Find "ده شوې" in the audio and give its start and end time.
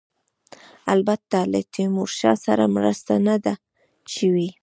3.43-4.49